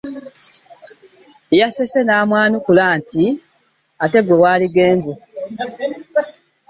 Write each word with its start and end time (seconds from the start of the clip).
Yasese 1.59 1.99
n'amwanukula 2.03 2.85
nti, 2.99 3.25
“Ate 4.03 4.19
ggwe 4.23 4.35
wandigenze". 4.43 5.11